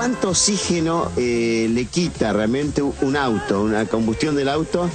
[0.00, 4.88] ¿cuánto oxígeno eh, le quita realmente un auto, una combustión del auto?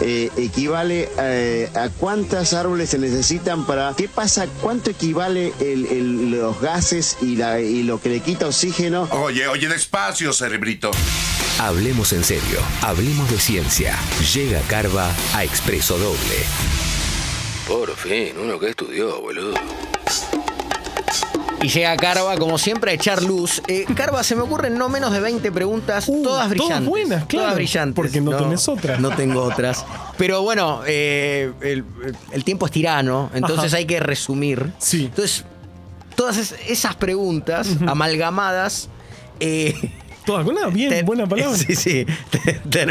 [0.00, 3.94] eh, equivale eh, a cuántas árboles se necesitan para...
[3.96, 4.46] ¿Qué pasa?
[4.60, 9.08] ¿Cuánto equivale el- el- los gases y, la, y lo que le quita oxígeno?
[9.12, 10.90] Oye, oye, despacio, cerebrito.
[11.60, 13.96] Hablemos en serio, hablemos de ciencia.
[14.34, 16.44] Llega Carva a Expreso Doble.
[17.68, 19.54] Por fin, uno que estudió, boludo.
[21.60, 23.60] Y llega Carva, como siempre, a echar luz.
[23.66, 26.88] Eh, Carva, se me ocurren no menos de 20 preguntas, Uh, todas todas brillantes.
[26.88, 27.94] buenas, claro, Todas brillantes.
[27.96, 29.00] porque no tenés otras.
[29.00, 29.84] No tengo otras.
[30.16, 31.84] Pero bueno, eh, el,
[32.30, 33.76] el tiempo es tirano, entonces Ajá.
[33.78, 34.72] hay que resumir.
[34.78, 35.06] Sí.
[35.06, 35.44] Entonces,
[36.14, 38.88] todas es- esas preguntas amalgamadas.
[39.40, 39.74] eh,
[40.28, 41.56] Todas, buena, bien, ter- buena palabra.
[41.56, 42.06] Sí, sí.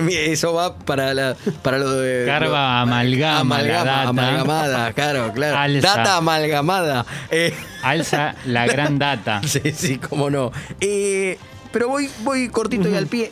[0.10, 2.26] Eso va para, la, para lo de.
[2.26, 4.10] Carva lo- amalgama la amalgama, data.
[4.10, 5.58] Amalgamada, claro, claro.
[5.58, 5.88] Alza.
[5.98, 7.06] Data amalgamada.
[7.30, 9.42] Eh, Alza la gran data.
[9.48, 10.52] Sí, sí, cómo no.
[10.82, 11.38] Eh,
[11.72, 13.32] pero voy, voy cortito y al pie.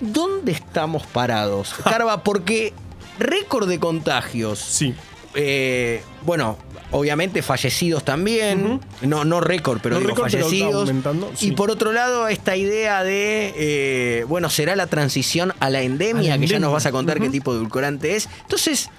[0.00, 1.74] ¿Dónde estamos parados?
[1.82, 2.72] Carva, porque
[3.18, 4.58] récord de contagios.
[4.60, 4.94] Sí.
[5.34, 6.58] Eh, bueno,
[6.90, 8.80] obviamente fallecidos también.
[9.00, 10.90] No, no récord, pero No digo fallecidos.
[11.34, 11.48] sí.
[11.48, 16.34] Y por otro lado, esta idea de, eh, bueno, será la transición a la endemia,
[16.34, 18.28] A la que ya nos vas a contar qué tipo de edulcorante es.
[18.42, 18.90] Entonces,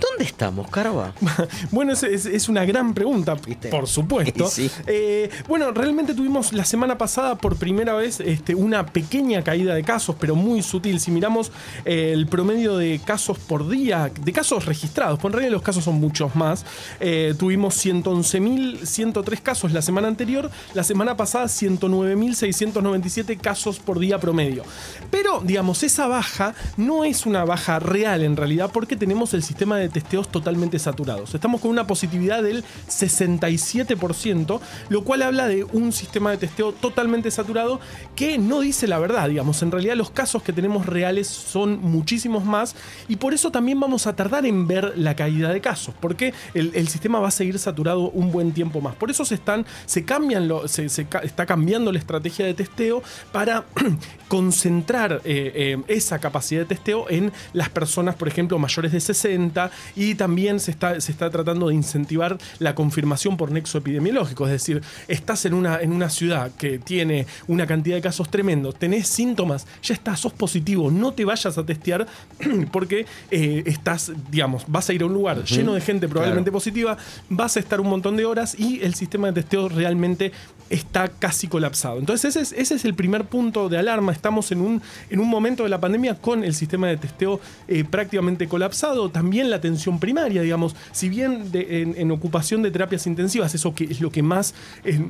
[0.00, 1.12] ¿dónde estamos, Carva?
[1.70, 3.68] Bueno, es, es- es una gran pregunta, ¿Viste?
[3.68, 4.46] por supuesto.
[4.50, 4.70] Sí.
[4.86, 9.82] Eh, bueno, realmente tuvimos la semana pasada por primera vez este, una pequeña caída de
[9.84, 10.98] casos, pero muy sutil.
[11.00, 11.52] Si miramos
[11.84, 15.84] eh, el promedio de casos por día, de casos registrados, pues en realidad los casos
[15.84, 16.64] son muchos más,
[17.00, 24.64] eh, tuvimos 111.103 casos la semana anterior, la semana pasada 109.697 casos por día promedio.
[25.10, 29.76] Pero, digamos, esa baja no es una baja real en realidad porque tenemos el sistema
[29.76, 31.34] de testeos totalmente saturados.
[31.34, 37.30] Estamos con una positividad del 67%, lo cual habla de un sistema de testeo totalmente
[37.30, 37.80] saturado
[38.16, 39.62] que no dice la verdad, digamos.
[39.62, 42.74] En realidad los casos que tenemos reales son muchísimos más
[43.08, 46.88] y por eso también vamos a tardar en ver la caída de casos, porque el,
[46.88, 48.96] sistema va a seguir saturado un buen tiempo más.
[48.96, 53.64] Por eso se están, se cambian, se, está cambiando la estrategia de testeo para
[54.28, 59.70] concentrar eh, eh, esa capacidad de testeo en las personas, por ejemplo, mayores de 60
[59.96, 64.52] y también se está, se está tratando de incentivar la confirmación por nexo epidemiológico, es
[64.52, 69.08] decir, estás en una, en una ciudad que tiene una cantidad de casos tremendos, tenés
[69.08, 72.06] síntomas, ya estás, sos positivo, no te vayas a testear
[72.72, 76.96] porque eh, estás, digamos, vas a ir a un lugar lleno de gente probablemente positiva,
[77.28, 80.32] vas a estar un montón de horas y el sistema de testeo realmente
[80.70, 81.98] está casi colapsado.
[81.98, 84.12] Entonces ese es, el primer punto de alarma.
[84.12, 87.84] Estamos en un, en un momento de la pandemia con el sistema de testeo eh,
[87.84, 89.10] prácticamente colapsado.
[89.10, 94.00] También la atención primaria, digamos, si bien en ocupación de terapias intensivas, eso que es
[94.00, 94.54] lo que más...
[94.84, 95.00] eh,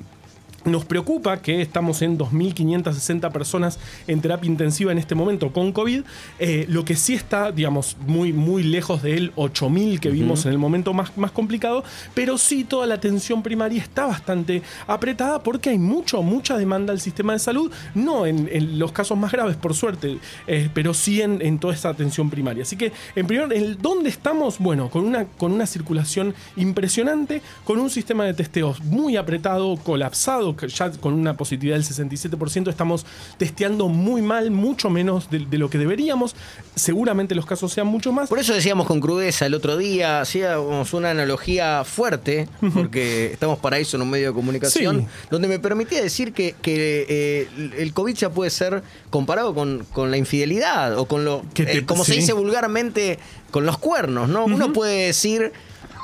[0.65, 6.03] nos preocupa que estamos en 2.560 personas en terapia intensiva en este momento con COVID.
[6.38, 10.59] Eh, lo que sí está, digamos, muy, muy lejos del 8.000 que vimos en el
[10.59, 11.84] momento más, más complicado,
[12.15, 17.00] pero sí toda la atención primaria está bastante apretada porque hay mucho, mucha demanda al
[17.00, 21.22] sistema de salud, no en, en los casos más graves, por suerte, eh, pero sí
[21.22, 22.62] en, en toda esta atención primaria.
[22.62, 24.59] Así que, en primer el ¿dónde estamos?
[24.59, 30.50] Bueno, con una, con una circulación impresionante, con un sistema de testeos muy apretado, colapsado,
[30.69, 33.06] ya con una positividad del 67%, estamos
[33.38, 36.34] testeando muy mal, mucho menos de, de lo que deberíamos.
[36.75, 38.28] Seguramente los casos sean mucho más.
[38.28, 43.78] Por eso decíamos con crudeza el otro día, hacíamos una analogía fuerte, porque estamos para
[43.78, 45.06] eso en un medio de comunicación, Sí.
[45.31, 50.11] donde me permitía decir que, que, eh, el COVID ya puede ser comparado con, con
[50.11, 53.19] la infidelidad o con lo, Que te- eh, como se dice vulgarmente,
[53.50, 54.44] con los cuernos, ¿no?
[54.44, 55.53] Uno puede decir,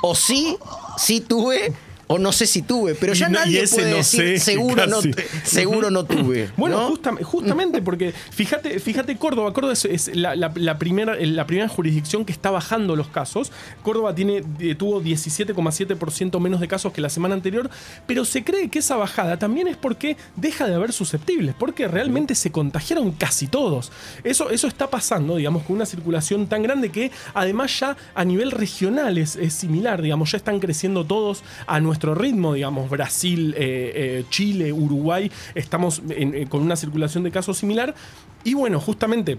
[0.01, 0.57] o sí,
[0.97, 1.73] sí tuve,
[2.09, 4.97] o no sé si tuve, pero ya no- nadie puede no decir, sé, seguro, no,
[4.97, 5.11] casi.
[5.43, 6.49] seguro no tuve.
[6.57, 6.89] Bueno, ¿no?
[6.95, 11.67] justam- justamente porque fíjate, fíjate Córdoba, Córdoba es, es la, la- la primera, la primera
[11.67, 13.51] jurisdicción que está bajando los casos.
[13.83, 17.69] Córdoba tiene, eh, tuvo 17,7% menos de casos que la semana anterior,
[18.05, 22.35] pero se cree que esa bajada también es porque deja de haber susceptibles, porque realmente
[22.35, 23.91] se contagiaron casi todos.
[24.23, 28.51] Eso, eso está pasando, digamos, con una circulación tan grande que además ya a nivel
[28.51, 33.91] regional es, es similar, digamos, ya están creciendo todos a nuestro ritmo, digamos, Brasil, eh,
[33.95, 37.95] eh, Chile, Uruguay, estamos en- eh, con una circulación de casos similar.
[38.43, 39.37] Y bueno, justamente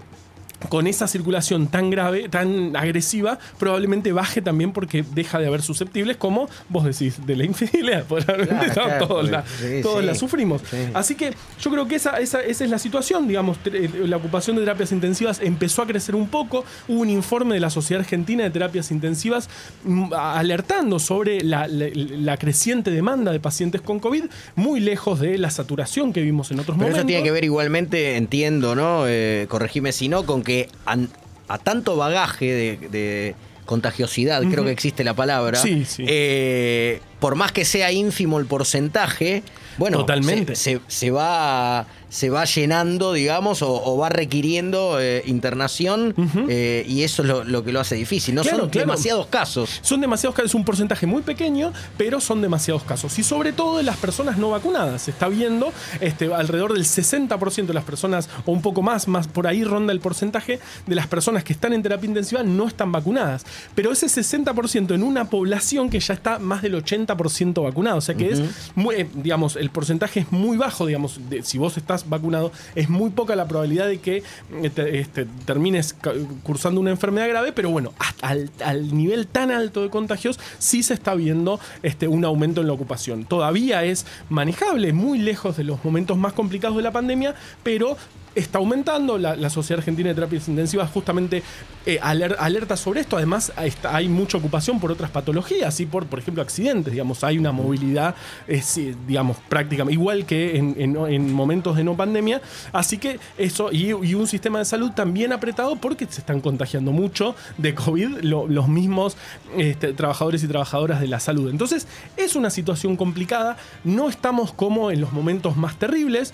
[0.67, 6.17] con esa circulación tan grave, tan agresiva, probablemente baje también porque deja de haber susceptibles,
[6.17, 8.03] como vos decís, de la infidelidad.
[8.07, 10.05] Probablemente Claro, todos, claro, todos la, sí, todos sí.
[10.05, 10.61] la sufrimos.
[10.69, 10.77] Sí.
[10.93, 13.27] Así que yo creo que esa, esa, esa es la situación.
[13.27, 13.57] Digamos,
[14.05, 16.65] la ocupación de terapias intensivas empezó a crecer un poco.
[16.87, 19.49] Hubo un informe de la Sociedad Argentina de Terapias Intensivas
[19.85, 24.25] mm, alertando sobre la, la- la creciente demanda de pacientes con COVID,
[24.55, 26.99] muy lejos de la saturación que vimos en otros Pero momentos.
[26.99, 29.03] eso tiene que ver igualmente, entiendo, ¿no?
[29.07, 30.48] Eh, corregime si no, con que
[30.85, 31.09] an-
[31.47, 33.35] a tanto bagaje de, de
[33.65, 36.03] contagiosidad, creo que existe la palabra, Sí, sí.
[36.07, 39.43] eh, por más que sea ínfimo el porcentaje,
[39.77, 40.55] bueno, Totalmente.
[40.57, 46.13] Se, se- se va, se va llenando, digamos, o, o va requiriendo eh, internación
[46.49, 48.35] eh, y eso es lo, lo que lo hace difícil.
[48.35, 48.87] No Claro, son claro.
[48.87, 49.79] demasiados casos.
[49.81, 53.17] Son demasiados casos, es un porcentaje muy pequeño, pero son demasiados casos.
[53.19, 55.03] Y sobre todo de las personas no vacunadas.
[55.03, 55.71] Se está viendo
[56.01, 59.93] este, alrededor del 60% de las personas, o un poco más, más por ahí ronda
[59.93, 63.45] el porcentaje de las personas que están en terapia intensiva no están vacunadas.
[63.75, 67.95] Pero ese 60% en una población que ya está más del 80% vacunada.
[67.95, 68.41] O sea que es,
[68.75, 72.89] muy, eh, digamos, el porcentaje es muy bajo, digamos, de- si vos estás vacunado, es
[72.89, 74.23] muy poca la probabilidad de que
[74.63, 75.95] eh, te- este, termines
[76.43, 80.83] cursando una enfermedad grave, pero bueno, hasta al, al nivel tan alto de contagios sí
[80.83, 83.25] se está viendo este, un aumento en la ocupación.
[83.25, 87.97] Todavía es manejable, muy lejos de los momentos más complicados de la pandemia, pero
[88.35, 89.17] está aumentando.
[89.17, 91.43] La, la Sociedad Argentina de Terapias Intensivas justamente
[91.85, 93.17] eh, aler- alerta sobre esto.
[93.17, 96.91] Además, está- hay mucha ocupación por otras patologías y por, por ejemplo, accidentes.
[96.93, 98.15] Digamos, hay una movilidad,
[98.47, 98.61] eh,
[99.07, 102.41] digamos, prácticamente igual que en, en- en momentos de no pandemia.
[102.71, 106.91] Así que eso, y, y un sistema de salud también apretado porque se están contagiando
[106.91, 109.17] mucho de COVID lo- los mismos
[109.57, 111.49] este, trabajadores y trabajadoras de la salud.
[111.49, 111.87] Entonces,
[112.17, 113.57] es una situación complicada.
[113.83, 116.33] No estamos como en los momentos más terribles.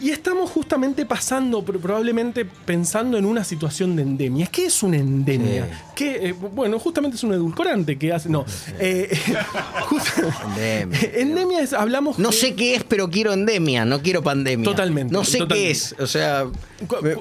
[0.00, 4.46] Y estamos justamente pasando, pro- probablemente pensando en una situación de endemia.
[4.48, 5.66] ¿Qué es una endemia?
[5.94, 8.28] Que, eh, bueno, justamente es un edulcorante que hace.
[8.28, 8.44] No.
[8.78, 9.16] Eh,
[9.88, 10.18] just-
[10.48, 10.98] Endemia.
[11.14, 11.60] Endemia.
[11.60, 12.18] es, hablamos.
[12.18, 14.64] No que- sé qué es, pero quiero endemia, no quiero pandemia.
[14.64, 15.64] Totalmente, No sé totalmente.
[15.66, 15.94] qué es.
[15.98, 16.46] O sea.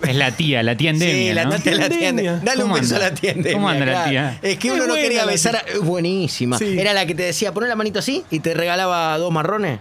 [0.03, 1.59] Es la tía, la tía endemia, sí, la ¿no?
[1.59, 2.41] tía, la tía Endemia.
[2.43, 3.07] Dale un ¿Cómo beso anda?
[3.07, 4.39] a la tía endemia, ¿Cómo anda la tía?
[4.41, 5.55] Es que Es uno no quería besar.
[5.57, 6.57] a- Buenísima.
[6.57, 6.77] Sí.
[6.77, 9.79] Era la que te decía, poné la manito así y te regalaba dos marrones.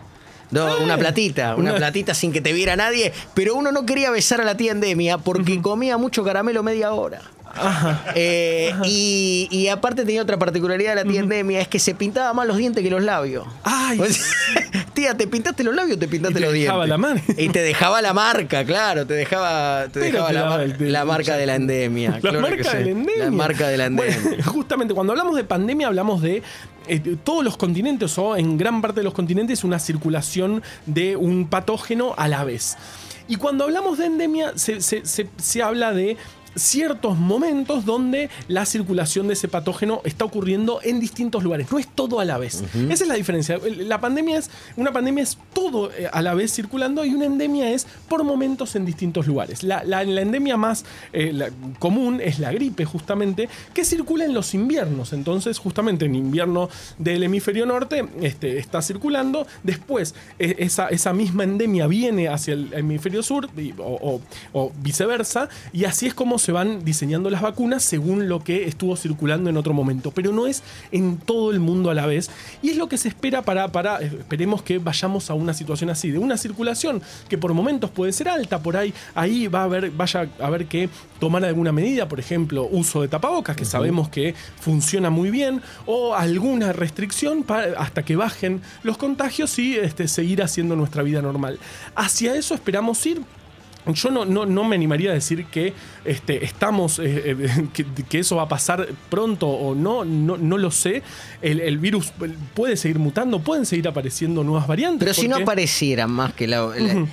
[0.52, 3.12] Do- Ah, una platita, una platita sin que te viera nadie.
[3.34, 7.20] Pero uno no quería besar a la tía endemia porque comía mucho caramelo media hora.
[8.14, 12.32] Eh, Y, y aparte tenía otra particularidad de la tía endemia, es que se pintaba
[12.32, 13.46] más los dientes que los labios.
[13.64, 14.00] Ay,
[14.94, 16.68] tía, ¿te pintaste los labios o te pintaste Y te los dientes?
[16.68, 17.22] dejaba la marca.
[17.36, 21.46] Y te dejaba la marca, claro, te dejaba, te dejaba te la, mar- marca de
[21.46, 22.10] la endemia.
[22.12, 23.24] La claro marca de la endemia.
[23.24, 24.18] La marca de la endemia.
[24.22, 26.42] Bueno, justamente cuando hablamos de pandemia hablamos de
[26.88, 31.46] eh, todos los continentes o en gran parte de los continentes una circulación de un
[31.48, 32.76] patógeno a la vez.
[33.28, 36.16] Y cuando hablamos de endemia se, se- se- se habla de
[36.54, 41.70] ciertos momentos donde la circulación de ese patógeno está ocurriendo en distintos lugares.
[41.70, 42.62] No es todo a la vez.
[42.74, 43.58] Esa es la diferencia.
[43.78, 47.70] La pandemia es, una pandemia es todo eh, a la vez circulando y una endemia
[47.70, 49.62] es por momentos en distintos lugares.
[49.62, 54.34] La, la- la endemia más eh, la- común es la gripe, justamente, que circula en
[54.34, 55.12] los inviernos.
[55.12, 56.68] Entonces, justamente en invierno
[56.98, 59.46] del hemisferio norte este, está circulando.
[59.62, 64.20] Después, eh, esa, esa misma endemia viene hacia el hemisferio sur y- o, o-
[64.52, 65.48] o viceversa.
[65.72, 69.56] Y así es como se van diseñando las vacunas según lo que estuvo circulando en
[69.56, 70.10] otro momento.
[70.10, 72.30] Pero no es en todo el mundo a la vez.
[72.62, 75.90] Y es lo que se espera para, para eh, esperemos que vayamos a una situación
[75.90, 79.64] así, de una circulación que por momentos puede ser alta, por ahí, ahí va a
[79.64, 84.08] haber, vaya a haber que tomar alguna medida, por ejemplo, uso de tapabocas, que sabemos
[84.08, 90.08] que funciona muy bien, o alguna restricción para, hasta que bajen los contagios y este,
[90.08, 91.58] seguir haciendo nuestra vida normal.
[91.94, 93.22] Hacia eso esperamos ir.
[93.86, 95.72] Yo no, no, no me animaría a decir que
[96.04, 100.56] este, estamos, eh, eh, que, que eso va a pasar pronto o no, no, no
[100.58, 101.02] lo sé.
[101.40, 102.12] El, el virus
[102.54, 105.00] puede seguir mutando, pueden seguir apareciendo nuevas variantes.
[105.06, 106.66] Pero si no porque- apareciera más que la.
[106.66, 107.06] la-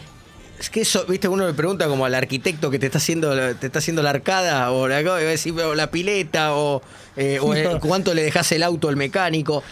[0.59, 3.53] Es que eso, viste, uno le pregunta como al arquitecto que te está haciendo, la-
[3.53, 6.81] te está haciendo la arcada, o la, o la pileta, o,
[7.15, 9.63] eh, o el- cuánto le dejas el auto al mecánico.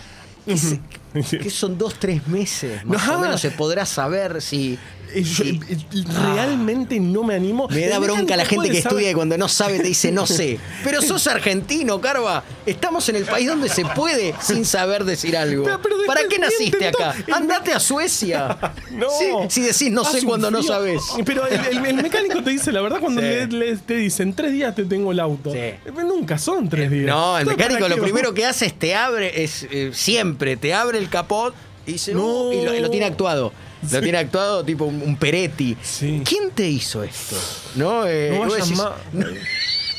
[0.45, 0.79] Que, se-
[1.39, 2.85] que son dos, tres meses.
[2.85, 3.17] Más No.
[3.17, 4.79] o menos se podrá saber si.
[5.13, 5.57] Eh, yo, eh,
[6.35, 7.67] realmente no me animo.
[7.69, 10.25] me da bronca la gente que saber- estudia y cuando no sabe te dice no
[10.27, 10.59] sé.
[10.83, 12.43] Pero sos argentino, Carva.
[12.65, 15.63] Estamos en el país donde se puede sin saber decir algo.
[15.63, 17.15] Pero- pero después ¿Para qué naciste acá?
[17.33, 18.57] Andate a Suecia.
[18.91, 19.07] No.
[19.49, 21.01] Si, si decís no sé cuando no sabes.
[21.25, 23.27] Pero el, el- el mecánico te dice la verdad cuando Sí.
[23.27, 25.51] le, le- te dicen tres días te tengo el auto.
[25.51, 25.57] Sí.
[25.59, 27.05] Eh, Nunca son tres días.
[27.05, 30.73] No, el mecánico ¿para lo primero que hace es te abre, es eh, siempre, te
[30.73, 31.53] abre el capot
[31.85, 32.51] y dice, No.
[32.51, 33.53] Y lo, y lo tiene actuado.
[33.91, 35.77] Lo tiene actuado tipo un, un Peretti.
[35.81, 36.21] Sí.
[36.25, 37.35] ¿Quién te hizo esto?
[37.75, 38.91] No, eh, No decís, más.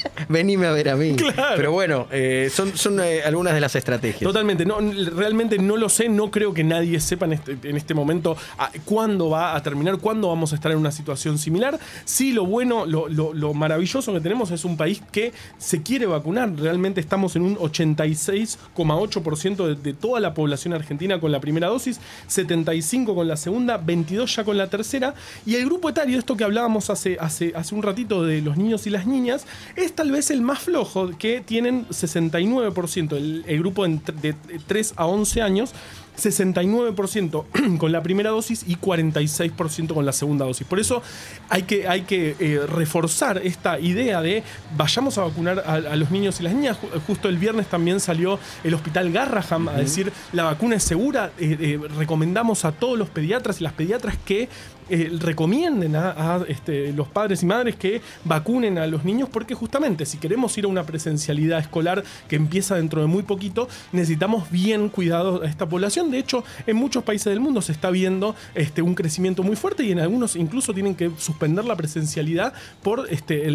[0.28, 1.14] Venime a ver a mí.
[1.16, 1.54] Claro.
[1.56, 4.22] Pero bueno, eh, son, son eh, algunas de las estrategias.
[4.22, 4.78] Totalmente, no,
[5.14, 8.70] realmente no lo sé, no creo que nadie sepa en este, en este momento ah,
[8.84, 11.78] cuándo va a terminar, cuándo vamos a estar en una situación similar.
[12.04, 16.06] Sí, lo bueno, lo, lo- lo maravilloso que tenemos es un país que se quiere
[16.06, 16.52] vacunar.
[16.56, 22.00] Realmente estamos en un 86,8% de, de toda la población argentina con la primera dosis,
[22.26, 25.14] 75 con la segunda, 22 ya con la tercera.
[25.46, 28.86] Y el grupo etario, esto que hablábamos hace, hace, hace un ratito de los niños
[28.86, 33.86] y las niñas, es tal vez el más flojo, que tienen 69%, el, el grupo
[33.86, 34.34] de
[34.66, 35.72] 3 a 11 años.
[36.18, 37.44] 69%
[37.78, 40.66] con la primera dosis y 46% con la segunda dosis.
[40.66, 41.00] Por eso
[41.48, 44.42] hay que, hay que eh, reforzar esta idea de
[44.76, 46.76] vayamos a vacunar a, a los niños y las niñas.
[46.80, 51.30] Ju- Justo el viernes también salió el hospital Garraham a decir la vacuna es segura.
[51.38, 54.48] Eh, eh, recomendamos a todos los pediatras y las pediatras que
[54.88, 59.54] eh, recomienden a, a, este, los padres y madres que vacunen a los niños porque
[59.54, 64.50] justamente si queremos ir a una presencialidad escolar que empieza dentro de muy poquito, necesitamos
[64.50, 66.10] bien cuidado a esta población.
[66.10, 69.84] De hecho, en muchos países del mundo se está viendo este, un crecimiento muy fuerte
[69.84, 72.52] y en algunos incluso tienen que suspender la presencialidad
[72.82, 73.50] por este,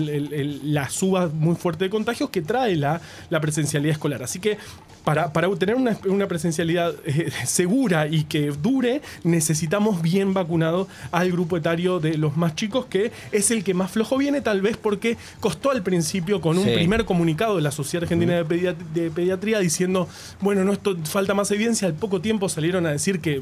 [0.64, 4.24] la suba muy fuerte de contagios que trae la, la presencialidad escolar.
[4.24, 4.58] Así que
[5.04, 10.88] para, para obtener una, una presencialidad eh, segura y que dure, necesitamos bien vacunado
[11.24, 14.62] al grupo etario de los más chicos, que es el que más flojo viene, tal
[14.62, 16.72] vez porque costó al principio con un Sí.
[16.74, 20.08] primer comunicado de la Sociedad Argentina de, Pedia- de Pediatría diciendo,
[20.42, 23.42] bueno, no esto falta más evidencia, al poco tiempo salieron a decir que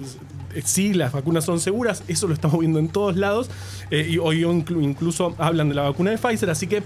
[0.54, 3.50] eh, sí, las vacunas son seguras, eso lo estamos viendo en todos lados,
[3.90, 6.84] eh, y hoy inclu- incluso hablan de la vacuna de Pfizer, así que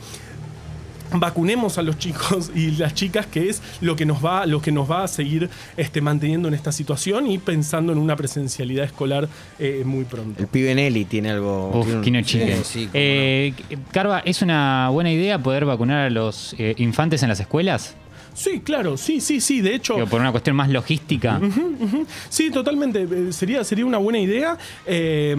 [1.14, 4.72] vacunemos a los chicos y las chicas que es lo que nos va lo que
[4.72, 9.28] nos va a seguir este, manteniendo en esta situación y pensando en una presencialidad escolar
[9.60, 11.70] eh, muy pronto El pibe Nelly tiene algo.
[11.70, 12.56] Uf, tiene un- Kino Chile.
[12.58, 13.54] Sí, sí, cómo Eh,
[13.92, 17.96] Carva, ¿es una buena idea poder vacunar a los eh, infantes en las escuelas?
[18.36, 21.42] Sí claro sí sí sí de hecho Digo, por una cuestión más logística.
[22.30, 23.04] Sí, totalmente.
[23.10, 24.58] Eh, Sería, sería una buena idea.
[24.86, 25.36] Eh,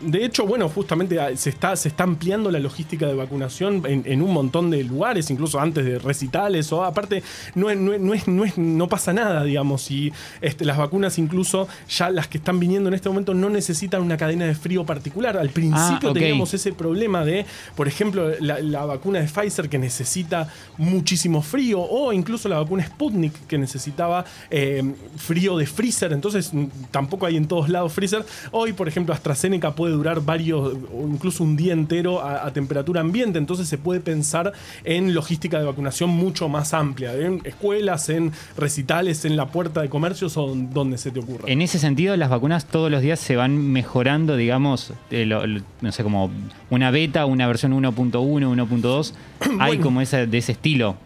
[0.00, 4.02] de hecho, bueno, justamente ah, se está, se está ampliando la logística de vacunación en,
[4.06, 6.72] en un montón de lugares, incluso antes de recitales.
[6.72, 7.22] O aparte,
[7.54, 9.90] no, es- no, no, es- no, es- no pasa nada, digamos.
[9.90, 14.02] Y este, las vacunas, incluso ya las que están viniendo en este momento, no necesitan
[14.02, 15.36] una cadena de frío particular.
[15.36, 17.44] Al principio Ah, teníamos ese problema de,
[17.76, 22.84] por ejemplo, la, la vacuna de Pfizer que necesita muchísimo frío, o incluso la vacuna
[22.84, 24.82] Sputnik que necesitaba eh,
[25.16, 28.24] frío de freezer, entonces mm, tampoco hay en todos lados freezer.
[28.52, 33.00] Hoy, por ejemplo, AstraZeneca puede durar varios, o incluso un día entero a, a temperatura
[33.00, 34.52] ambiente, entonces se puede pensar
[34.84, 39.88] en logística de vacunación mucho más amplia, en escuelas, en recitales, en la puerta de
[39.88, 41.44] comercios o don- donde se te ocurra.
[41.46, 45.62] En ese sentido, las vacunas todos los días se van mejorando, digamos, eh, lo- lo-
[45.80, 46.30] no sé, como
[46.68, 49.14] una beta, una versión 1.1, 1.2.
[49.60, 49.82] Hay Bueno.
[49.82, 50.96] como esa, de ese estilo.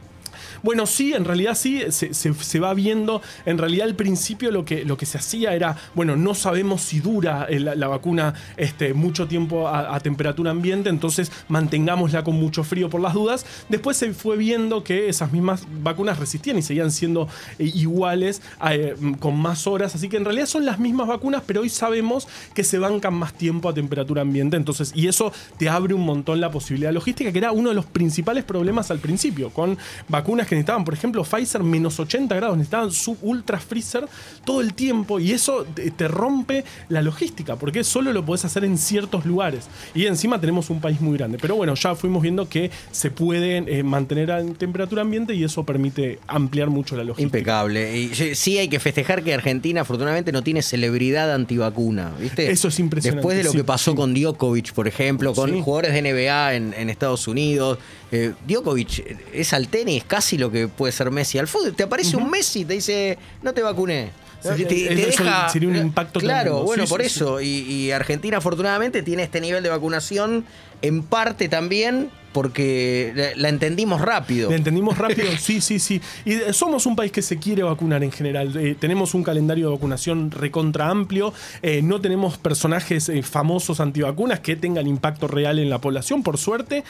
[0.62, 3.21] Bueno, sí, en realidad sí, se, se- va viendo.
[3.47, 7.00] En realidad al principio lo que, lo que se hacía era, bueno, no sabemos si
[7.00, 12.62] dura el- la, vacuna este, mucho tiempo a, a temperatura ambiente, entonces mantengámosla con mucho
[12.62, 13.45] frío por las dudas.
[13.69, 17.28] Después se fue viendo que esas mismas vacunas resistían y seguían siendo
[17.59, 18.40] eh, iguales
[18.71, 22.28] eh, con más horas, así que en realidad son las mismas vacunas, pero hoy sabemos
[22.54, 26.40] que se bancan más tiempo a temperatura ambiente, entonces, y eso te abre un montón
[26.40, 29.76] la posibilidad logística, que era uno de los principales problemas al principio, con
[30.09, 34.06] vacunas que necesitaban, por ejemplo, Pfizer menos 80 grados, necesitaban su ultra freezer
[34.44, 38.76] todo el tiempo y eso te, rompe la logística, porque solo lo podés hacer en
[38.78, 39.66] ciertos lugares.
[39.94, 41.38] Y encima tenemos un país muy grande.
[41.40, 45.64] Pero bueno, ya fuimos viendo que se pueden eh, mantener a temperatura ambiente y eso
[45.64, 47.38] permite ampliar mucho la logística.
[47.38, 47.97] Impecable.
[47.99, 52.50] Y sí- sí hay que festejar que Argentina afortunadamente no tiene celebridad antivacuna, ¿viste?
[52.50, 53.97] Eso es impresionante, Después de lo sí, que pasó sí.
[53.97, 55.61] con Djokovic, por ejemplo, con Sí.
[55.62, 57.78] jugadores de NBA en, en Estados Unidos.
[58.11, 61.75] Eh, Djokovic es al tenis casi lo que puede ser Messi al fútbol.
[61.75, 64.11] Te aparece un Messi y te dice, no te vacuné.
[64.42, 66.64] Te, te deja- sería un impacto Claro, tremendo.
[66.64, 67.40] bueno, Sí, por sí, eso.
[67.40, 70.44] Y, y Argentina afortunadamente tiene este nivel de vacunación
[70.82, 74.50] en parte también porque la, la entendimos rápido.
[74.50, 75.28] ¿Le entendimos rápido?
[75.42, 76.00] Sí, sí, sí.
[76.24, 78.56] Y eh, somos un país que se quiere vacunar en general.
[78.56, 81.32] Eh, tenemos un calendario de vacunación recontra amplio.
[81.62, 86.38] Eh, no tenemos personajes eh, famosos antivacunas que tengan impacto real en la población, por
[86.38, 86.84] suerte.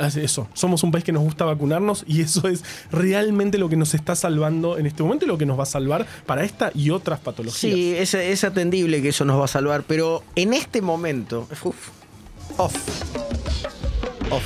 [0.00, 0.48] Hace eso.
[0.54, 4.16] Somos un país que nos gusta vacunarnos y eso es realmente lo que nos está
[4.16, 7.20] salvando en este momento y lo que nos va a salvar para esta y otras
[7.20, 7.60] patologías.
[7.74, 11.48] Sí, es, es atendible que eso nos va a salvar, pero en este momento.
[11.62, 11.90] uf,
[12.56, 13.45] off.
[14.30, 14.44] Off.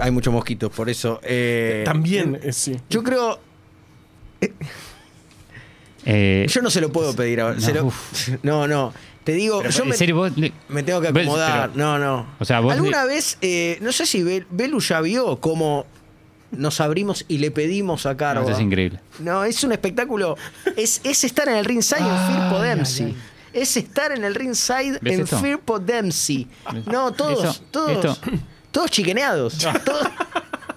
[0.00, 1.20] Hay muchos mosquitos, por eso.
[1.22, 2.76] eh, También, eh, sí.
[2.90, 3.38] Yo creo.
[6.06, 7.54] Eh, Yo no se lo puedo pedir ahora.
[7.54, 8.28] No, se lo- uf.
[8.42, 8.92] no, no.
[9.24, 11.70] Te digo, Pero, yo me, serio, vos le- me tengo que acomodar.
[11.72, 12.26] pero- no, no.
[12.38, 15.86] O sea, vos ¿Alguna le- vez, eh, no sé si Bel- Belu ya vio cómo
[16.50, 18.42] nos abrimos y le pedimos a Carva?
[18.42, 19.00] No, es increíble.
[19.20, 20.36] No, es un espectáculo.
[20.76, 23.14] Es, es estar en el ringside en Firpo Dempsey.
[23.54, 25.38] Es estar en el ringside ¿Ves en esto?
[25.38, 26.48] Firpo Dempsey.
[26.86, 28.18] No, todos, todos, esto.
[28.70, 29.58] todos chiqueneados.
[29.84, 30.08] Todos,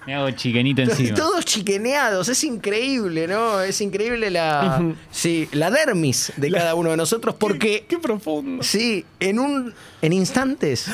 [0.06, 1.14] Me hago chiquenito encima.
[1.14, 2.28] todos chiqueneados.
[2.28, 3.60] Es increíble, ¿no?
[3.60, 8.62] Es increíble la, sí, la dermis de cada uno de nosotros porque Qué profundo.
[8.62, 10.86] Sí, en un en instantes,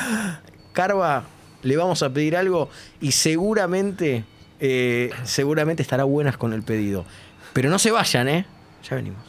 [0.73, 1.23] Carva,
[1.63, 4.25] le vamos a pedir algo y seguramente,
[4.59, 7.05] eh, seguramente estará buenas con el pedido.
[7.53, 8.45] Pero no se vayan, ¿eh?
[8.89, 9.25] Ya venimos.